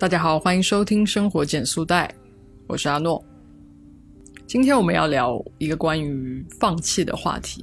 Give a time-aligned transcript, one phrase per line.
[0.00, 2.10] 大家好，欢迎收听生活减速带，
[2.66, 3.22] 我是阿诺。
[4.46, 7.62] 今天我们要聊一个关于放弃的话题。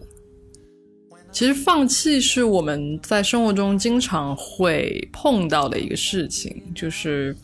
[1.32, 7.36] 其实放弃是我们在生活中经常会碰到的一个事情，就是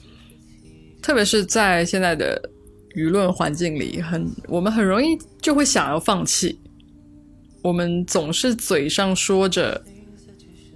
[1.02, 2.40] 特别是在现在的
[2.96, 6.60] 舆论环境里，很我们很容易就会想要放弃。
[7.64, 9.84] 我们总是嘴上说着“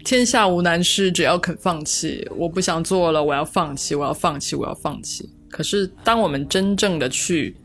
[0.08, 5.30] 天下无难事，只要肯放弃”，我不想做了，我要放弃，我要放弃，我要放弃。
[5.50, 7.58] 可是，当我们真正的去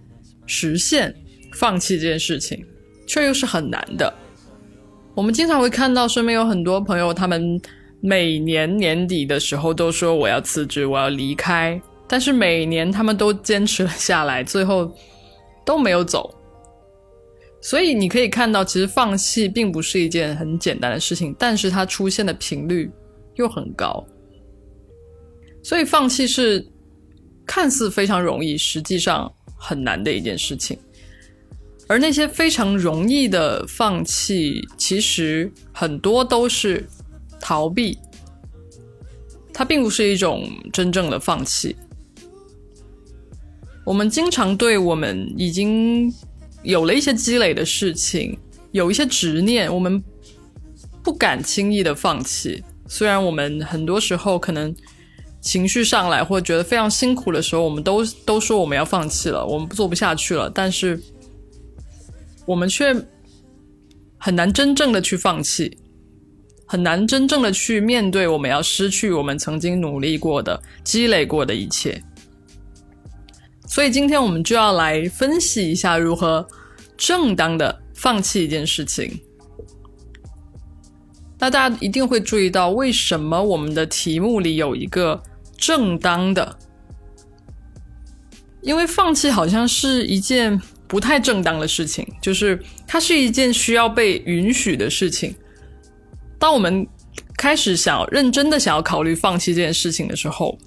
[0.45, 1.15] 实现
[1.53, 2.67] 放弃这件事情，
[3.07, 4.13] 却又是很难的。
[5.15, 7.61] 我们经常会看到身边有很多朋友，他们
[8.01, 14.93] 每年年底的时候都说我要辞职，我要离开，但是每年他们都坚持了下来，最后
[15.65, 16.35] 都没有走。
[17.65, 22.91] 所以你可以看到，其实放弃并不是一件很简单的事情，但是它出现的频率
[23.37, 24.05] 又很高。
[25.63, 26.67] 所以放弃是
[27.47, 30.77] 看似非常容易，实际上很难的一件事情。
[31.87, 36.85] 而那些非常容易的放弃，其实很多都是
[37.41, 37.97] 逃避，
[39.55, 41.77] 它并不是一种真正的放弃。
[43.85, 46.13] 我们经常对我们已经。
[46.63, 48.39] 有了一些积累的事情，
[48.71, 50.03] 有一些执念，我们
[51.03, 52.63] 不敢轻易的放弃。
[52.87, 54.75] 虽然我们很多时候可能
[55.41, 60.49] 情绪上来，或者觉得非常辛苦的时候，我们都都说我们要放弃了，我们做不下去了。
[60.51, 61.01] 但是
[62.47, 62.95] 我们却
[64.19, 65.77] 很难真正的去放弃，
[66.67, 72.01] 很难真正的去面对我们要失去我们曾经努力过的、积累过的一切。
[73.73, 76.47] 所以今天我们就要来分析一下如何
[76.95, 79.19] 正当的放弃一件事情。
[81.39, 85.23] 那大家一定会注意到，为什么我们的题目里有一个
[85.57, 86.59] “正当的”？
[88.61, 95.35] 因为放弃好像是一件不太正当的事情，就是它是一件需要被允许的事情。
[96.39, 96.87] 当我们
[97.39, 100.59] 开始想要认真的想要考虑放弃这件事情的时候，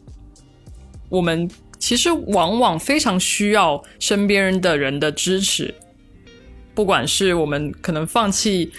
[1.08, 1.48] 我们。
[1.86, 5.72] 其实往往非常需要身边人的人的支持，
[6.74, 8.72] 不管是我们可能放弃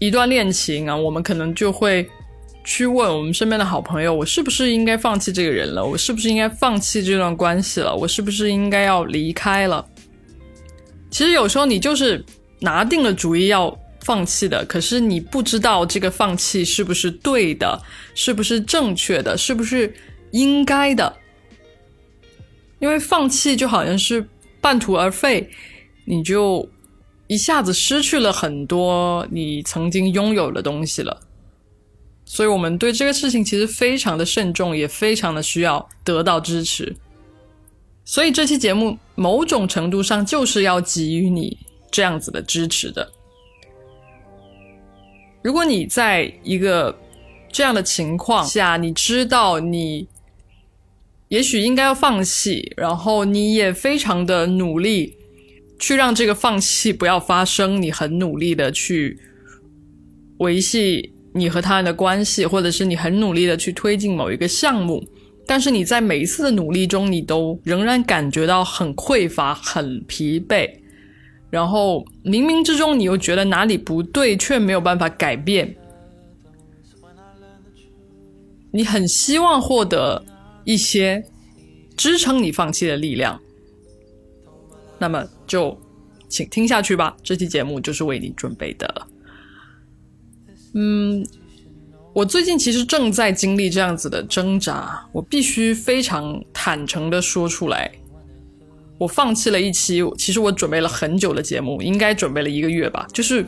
[0.00, 2.04] 一段恋情啊，我们可能就会
[2.64, 5.86] 去问我们身边的好朋友：我是不是应该放弃这个人了？
[5.86, 7.94] 我是不是应该放弃这段关系了？
[7.94, 9.86] 我是不是应该要离开了？
[11.08, 12.24] 其实有时候你就是
[12.58, 17.80] 拿定了主意要放弃的，可是你不知道这个放弃是不是对的，
[18.16, 19.94] 是不是正确的，是不是
[20.32, 21.16] 应该的。
[22.78, 24.28] 因为放弃就好像是
[24.60, 25.48] 半途而废，
[26.04, 26.68] 你就
[27.26, 31.22] 一下子失去了很多你曾经拥有的东西了。
[32.26, 36.94] 所以，我们对这个事情其实非常的慎重，也非常的需要得到支持。
[38.04, 41.56] 所以，这期节目某种程度上就是要给予你
[41.90, 43.10] 这样子的支持的。
[45.42, 46.94] 如果你在一个
[47.50, 50.06] 这样的情况下，你知道你。
[51.28, 55.16] 也许应该要放弃，然后你也非常的努力
[55.76, 57.82] 去让这个放弃不要发生。
[57.82, 59.18] 你很努力的去
[60.38, 65.04] 维系你和他人的关系，或者是你很努力的去推进某一个项目，
[65.44, 70.70] 但是你在每一次的努力中，你都仍然感觉到很匮乏、很疲惫，
[71.50, 75.74] 然后冥冥之中你又觉得哪里不对，却没有办法改变。
[78.70, 80.24] 你很希望获得。
[80.66, 81.24] 一些
[81.96, 83.40] 支撑你放弃的力量，
[84.98, 85.78] 那么就
[86.28, 87.16] 请听下去吧。
[87.22, 89.06] 这期节目就是为你准备的。
[90.74, 91.24] 嗯，
[92.12, 97.88] 我最近其实正在经历这样子的挣扎，我必须非常坦诚的说出来，
[98.98, 103.06] 我放弃了一期，其实我准备了很久的节目，应该准备了一个月吧。
[103.12, 103.46] 就是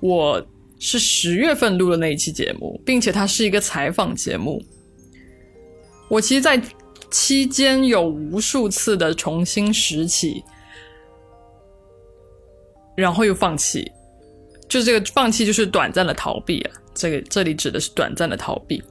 [0.00, 0.44] 我
[0.80, 4.60] 是十月份录的那一期节目，并且它是一个采访节目。
[6.10, 6.60] 我其实，在
[7.08, 10.42] 期间有无数次的重新拾起，
[12.96, 13.90] 然后又放弃，
[14.68, 16.72] 就这个放弃就是短暂的逃避啊。
[16.92, 18.82] 这个这里指的是短暂的逃避，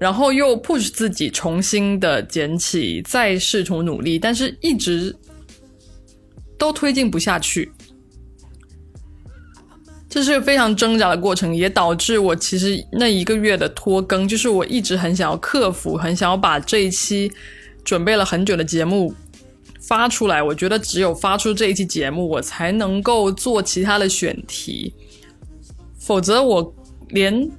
[0.00, 5.14] 然后又 push 自己重新的捡起，再试图努力，但是一直
[6.58, 7.70] 都推进不下去。
[10.08, 17.30] 这是个非常挣扎的过程，也导致我其实那一个月的拖更，就是我一直很想要克服，很想要把这一期
[17.84, 19.14] 准备了很久的节目
[19.80, 20.42] 发出来。
[20.42, 24.94] 我觉得只有发出这一期节目，我才能够做其他的选题，
[25.98, 26.74] 否则我
[27.10, 27.50] 连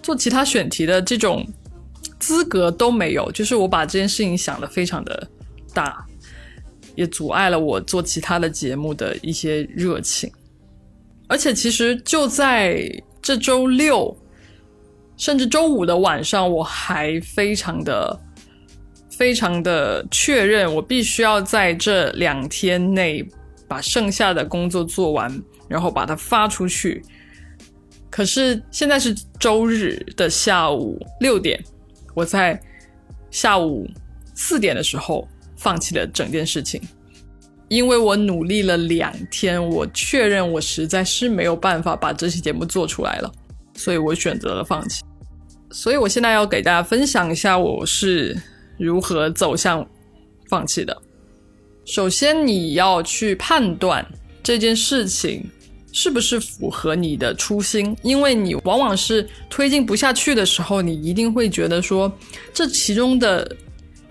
[0.00, 1.44] 做其他选题的这种
[2.20, 3.32] 资格都没有。
[3.32, 5.28] 就是我把这件事情想得非常的
[5.74, 6.06] 大，
[6.94, 10.32] 也阻碍了我做其他的节目的一些热情。
[11.32, 12.86] 而且，其实就在
[13.22, 14.14] 这周六，
[15.16, 18.20] 甚至周五的晚上，我还非常的、
[19.10, 23.26] 非常的确认，我必须要在这两天内
[23.66, 27.02] 把剩下的工作做完，然后把它发出去。
[28.10, 31.58] 可是现在是周日的下午六点，
[32.14, 32.60] 我在
[33.30, 33.88] 下午
[34.34, 35.26] 四点的时候
[35.56, 36.78] 放弃了整件事情。
[37.72, 43.32] 因为我努力了两天，我确认我实在是没有办法把这期节目做出来了，
[43.74, 45.02] 所以我选择了放弃。
[45.70, 48.36] 所以我现在要给大家分享一下我是
[48.78, 49.88] 如何走向
[50.50, 50.94] 放弃的。
[51.86, 54.06] 首先，你要去判断
[54.42, 55.42] 这件事情
[55.92, 62.12] 是不是符合你的初心，因为你往往是推进不下去的时候，你一定会觉得说
[62.52, 63.56] 这其中的。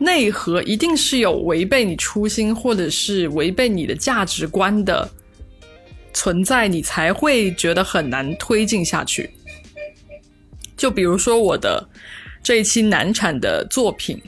[0.03, 5.07] 内核一定是有违背你初心，或者是违背你的价值观的
[6.11, 9.29] 存在，你才会觉得很难推进下去。
[10.75, 11.87] 就比如说我的
[12.41, 14.19] 这一期难产的作品，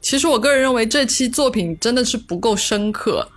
[0.00, 3.28] 其实我个人认为这期作品真的是不够深刻，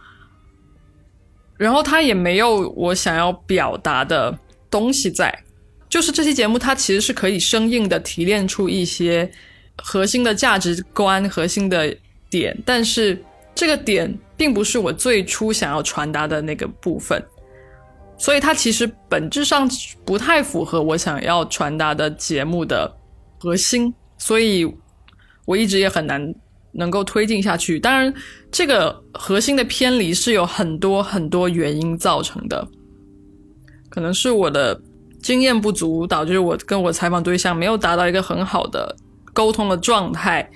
[1.58, 4.38] 然后它也没有我想要表达的
[4.70, 5.44] 东西在。
[5.90, 9.32] 就是这期节目它其实是可以生硬的提炼出一些。
[9.84, 11.96] 核心的价值观、核心的
[12.30, 13.22] 点，但是
[13.54, 17.24] 这个点并不是我最初想要传达的那个部分，
[18.18, 19.70] 所以它其实本质上
[20.06, 22.92] 不太符合我想要传达的节目的
[23.40, 24.72] 核心，所以
[25.46, 26.34] 我一直也很难
[26.72, 27.80] 能够推进下去。
[27.80, 28.14] 当然，
[28.52, 32.66] 这个核心的偏离是有很多很多原因造成的，
[33.90, 34.80] 可能是我的
[35.22, 38.96] 经验不足，导致我跟我采访对象没有达到一个很好的。
[39.34, 40.50] 沟通的状态，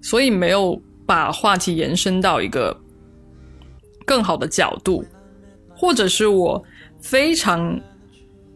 [0.00, 2.78] 所以没有把话题延伸到一个
[4.04, 5.04] 更好的角度，
[5.74, 6.62] 或者是我
[7.00, 7.80] 非常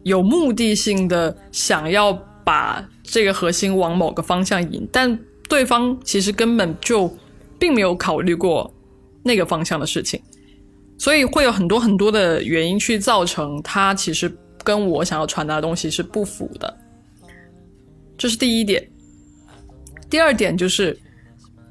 [0.03, 2.13] 有目的性的想要
[2.43, 7.11] 把这个核心往某个方向引，但对方其实根本就
[7.57, 8.71] 并没有考虑过
[9.23, 10.21] 那个方向的事情，
[10.97, 14.31] 所以会有很多很多的原因去造成他其实
[14.63, 16.77] 跟我想要传达的东西是不符的，
[18.17, 18.87] 这是第一点。
[20.09, 20.97] 第二点就是，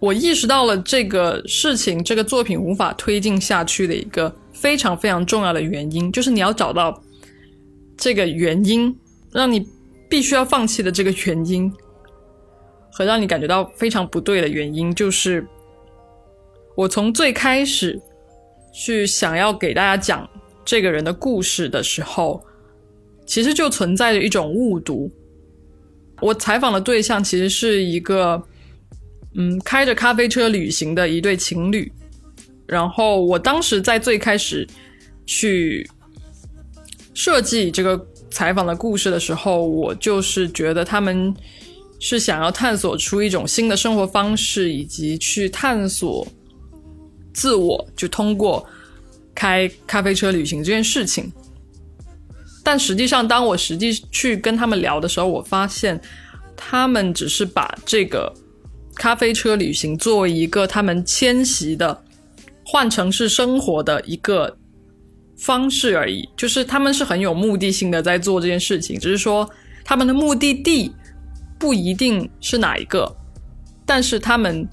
[0.01, 7.03] 我意识到了这个事情，这个作品无法推进下去的一个非常非常重要的原因，就是你要找到
[7.97, 8.97] 这个原因，
[9.33, 9.67] 让你
[10.09, 11.73] 必须要放弃的这个原因，
[12.93, 15.45] 和让你感觉到非常不对的原因，就是
[16.77, 18.01] 我从最开始
[18.73, 20.29] 去想要给大家讲
[20.65, 22.41] 这个人的故事的时候，
[23.27, 25.11] 其实就存在着一种误读。
[26.21, 28.43] 我采访的对象其实是一个，
[29.35, 31.91] 嗯，开着咖啡车旅行的一对情侣。
[32.67, 34.67] 然后我当时在最开始
[35.25, 35.89] 去
[37.15, 41.35] 设计这个采访的故事的时候，我就是觉得他们
[41.99, 46.27] 是想要探索出一种新的生活方式，以及去探索
[47.33, 48.67] 自我，就通过
[49.35, 51.33] 开咖啡车旅行这件事情。
[52.71, 55.99] 但实际上，当我实际去跟他们聊的时候，我发现
[56.55, 58.31] 他们只是把这个
[58.95, 61.99] 咖啡车旅行作为一个他们迁徙的
[62.67, 64.55] 换城市生活的一个
[65.39, 66.29] 方式而已。
[66.37, 69.49] 就是他们是很有目的性的在做这件事情，只是说
[69.83, 70.93] 他们的目的地
[71.59, 73.11] 不一定是哪一个，
[73.87, 74.69] 但是他们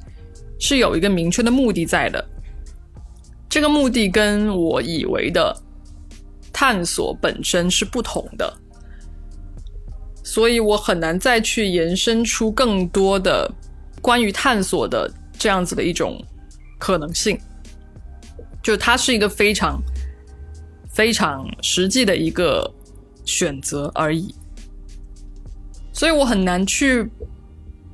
[0.60, 2.28] 是有一个明确的目的在的。
[3.48, 5.62] 这个目的跟我以为的。
[6.58, 8.58] 探索本身是不同的，
[10.24, 13.52] 所以我很难再去延伸出更多的
[14.02, 16.18] 关于探索的这样子的一种
[16.80, 17.38] 可能性。
[18.64, 19.82] 就它是一个非常
[20.90, 22.74] 非常实际的一个
[23.26, 24.34] 选择而已，
[25.92, 27.06] 所以我很难去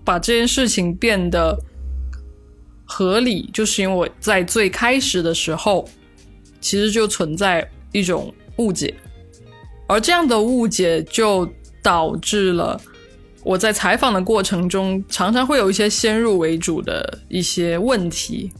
[0.05, 1.57] 把这件事情变得
[2.85, 5.89] 合理，就是因为我在最开始的时候
[6.59, 8.31] 其实就存在一种。
[8.61, 8.93] 误解，
[9.87, 11.49] 而这样的误解就
[11.81, 12.79] 导致了
[13.43, 18.51] 我在采访的过程中，常常会有一些先入为主的一些问题，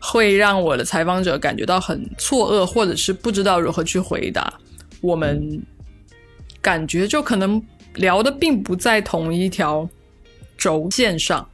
[0.00, 4.52] 会让我的采访者感觉到很错愕，或者是不知道如何去回答。
[5.02, 5.62] 我们
[6.62, 7.62] 感觉就可能
[7.94, 9.86] 聊的并不在同一条
[10.56, 11.46] 轴线上，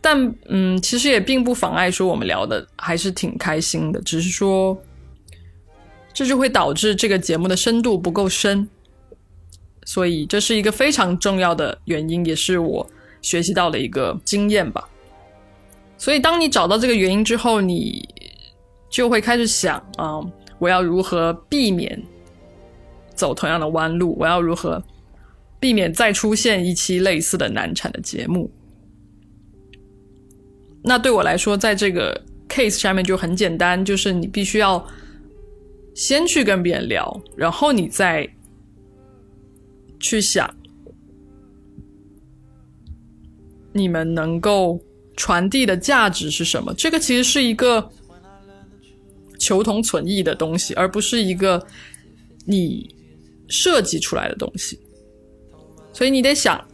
[0.00, 4.76] 但嗯，其实也并不妨碍说我们聊的还是挺开心的，只是说。
[6.12, 8.68] 这就会导致这个节目的深度不够深，
[9.84, 12.90] 所以这是一个非常重要的原因，也是我
[13.22, 14.88] 学习到的一个经验吧。
[15.96, 18.08] 所以，当你找到这个原因之后，你
[18.88, 20.18] 就会开始想啊，
[20.58, 22.02] 我要如何避免
[23.14, 24.16] 走同样的弯路？
[24.18, 24.82] 我要如何
[25.58, 28.50] 避免再出现一期类似的难产的节目？
[30.82, 34.82] 那对我来说，在这个 case 下面就很简单，就是你必须要
[36.00, 38.26] 先去跟别人聊，然后你再
[39.98, 40.50] 去想
[43.70, 44.80] 你们能够
[45.14, 46.72] 传递的价值是什么。
[46.72, 47.86] 这个其实是一个
[49.38, 51.62] 求同存异的东西，而不是一个
[52.46, 52.88] 你
[53.46, 54.80] 设计出来的东西。
[55.92, 56.66] 所以你得想，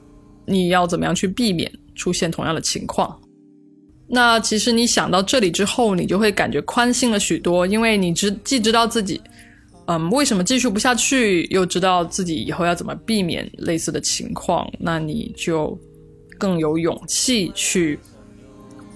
[0.45, 3.21] 你要怎么样去避免出现同样的情况。
[4.09, 9.21] 那其实你想到这里之后，你就会感觉宽心了许多，因为你知既知道自己，
[9.87, 15.77] 嗯，为什么继续不下去，又知道自己以后要怎么避免类似的情况，那你就
[16.39, 17.99] 更有勇气去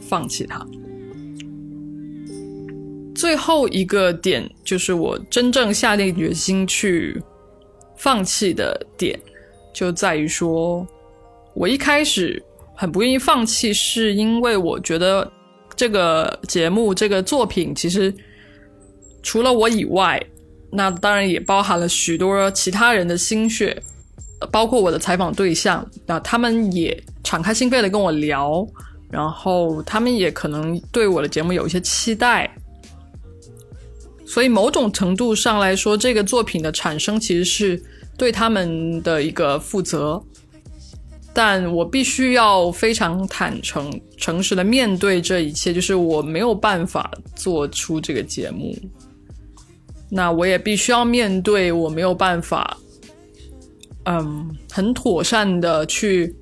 [0.01, 0.65] 放弃它。
[3.13, 7.21] 最后一个点就是我真正下定决心去
[7.97, 9.19] 放弃的点，
[9.75, 10.87] 就在于说
[11.55, 12.41] 我一开始。
[12.81, 15.31] 很不愿意放弃，是因为我觉得
[15.77, 18.11] 这个节目、这个作品其实
[19.23, 20.19] 除了我以外，
[20.73, 23.83] 那当然也包含了许多其他人的心血，
[24.51, 28.67] 包括我的采访对象，那他们也敞开心扉的跟我聊，
[29.11, 32.51] 然后他们也可能对我的节目有一些期待，
[34.25, 37.83] 所以某种程度上来说，这个作品的产生其实是
[38.17, 40.25] 对他们的一个负责。
[41.33, 48.77] 但我必须要非常坦诚、诚实的面对这一切，就是我没有办法做出这个节目。
[50.11, 52.77] 那我也必须要面对我没有办法，
[54.07, 56.35] 嗯，很妥善的去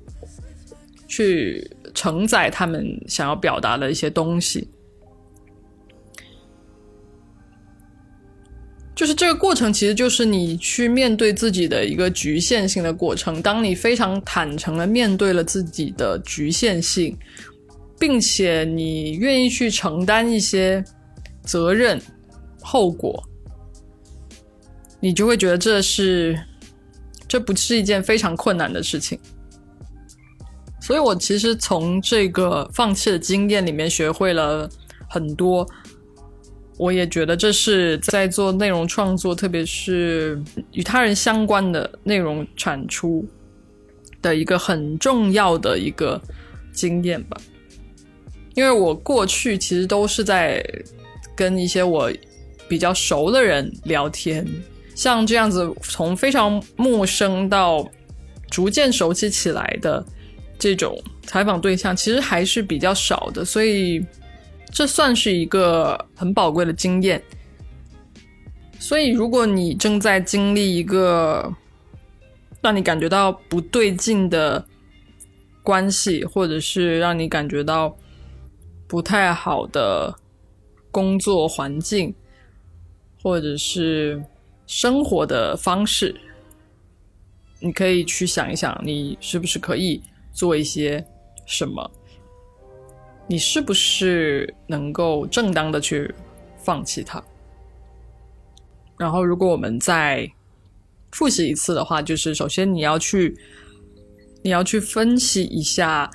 [1.07, 4.67] 去承载他们想要表达的一些东西。
[8.99, 13.41] 就是这个过程，其实就是你去面对自己的一个局限性的过程。
[13.41, 17.17] 当你非常坦诚的面对了自己的局限性，
[17.97, 20.83] 并且你愿意去承担一些
[21.43, 21.97] 责任、
[22.61, 23.23] 后果，
[24.99, 26.37] 你就会觉得这是
[27.25, 29.17] 这不是一件非常困难的事情。
[30.81, 34.69] 所以我其实从这个放弃的经验里面学会了
[35.07, 35.65] 很多。
[36.79, 43.27] 我也觉得这是在做内容创作，特别是与他人相关的内容产出
[44.21, 46.19] 的一个很重要的一个
[46.71, 47.35] 经验吧。
[48.55, 50.63] 因为我过去其实都是在
[51.35, 52.09] 跟一些我
[52.69, 54.47] 比较熟的人聊天，
[54.95, 57.85] 像这样子从非常陌生到
[58.49, 60.01] 逐渐熟悉起来的
[60.57, 64.01] 这种采访对象，其实还是比较少的，所以。
[64.71, 67.21] 这算是一个很宝贵的经验，
[68.79, 71.53] 所以如果你正在经历一个
[72.61, 74.65] 让你感觉到不对劲的
[75.63, 77.95] 关系，或者是让你感觉到
[78.87, 80.15] 不太好的
[80.91, 82.13] 工作环境，
[83.21, 84.23] 或者是
[84.65, 86.15] 生活的方式，
[87.59, 91.05] 你可以去想一想，你是不是可以做一些
[91.45, 91.91] 什么。
[93.29, 96.11] 你是不是能够正当的去
[96.57, 97.23] 放弃它？
[98.97, 100.27] 然后，如果我们再
[101.11, 103.37] 复习一次的话，就是首先你要去，
[104.41, 106.09] 你要去分析一下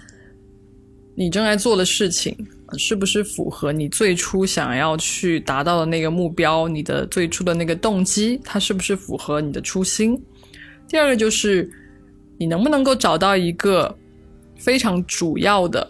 [1.14, 2.36] 你正在做的事情
[2.76, 10.20] 是不是符合你最初想要去达到的那个目标，你的最初的那个动机，它是不是符合你的初心？
[10.88, 11.70] 第二个就是
[12.38, 13.96] 你能不能够找到一个
[14.58, 15.88] 非常主要的。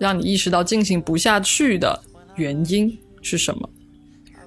[0.00, 2.02] 让你意识到进行不下去的
[2.36, 3.68] 原因是什么？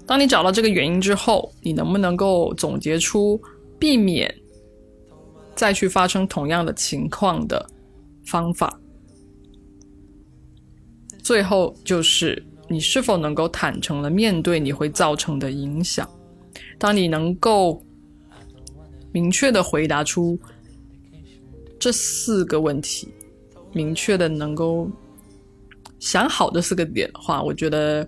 [0.03, 3.39] 当你找到这个原因之后，你能不能够总结出
[3.77, 4.33] 避免
[5.53, 7.63] 再去发生同样的情况的
[8.25, 8.79] 方法？
[11.21, 16.09] 最后就是你是否能够坦诚的面对你会造成的影响？
[16.79, 17.79] 当你能够
[19.11, 20.35] 明确的回答出
[21.77, 23.07] 这四个问题，
[23.71, 24.89] 明确的能够。
[26.03, 28.05] 想好这四个点的话，我觉得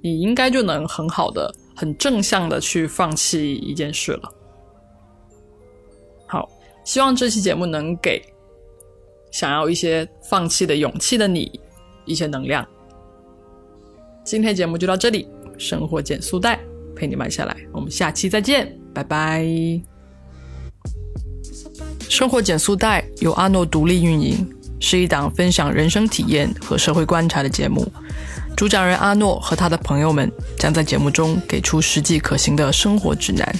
[0.00, 4.32] 你应该就能很好的、很正向的去放弃一件事了。
[6.28, 6.48] 好，
[6.84, 8.22] 希望这期节目能给
[9.32, 11.60] 想要一些放弃的勇气的你
[12.04, 12.64] 一些能量。
[14.24, 16.60] 今天节目就到这里，生活减速带
[16.94, 19.44] 陪你慢下来，我们下期再见，拜拜。
[22.08, 24.61] 生活减速带由阿诺独立运营。
[24.82, 27.86] 是一档分享人生体验和社会观察的节目。
[28.56, 33.54] 主讲人阿诺和他的朋友们将在节目中给出实际可行的生活指南，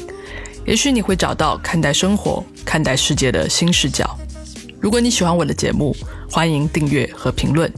[0.66, 4.18] 也许你会找到看待生活、看待世界的新视角。
[4.80, 5.96] 如果你喜欢我的节目，
[6.28, 7.72] 欢迎订阅和评论，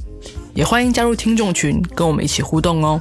[0.55, 2.99] 也欢迎加入听众群，跟我们一起互动哦。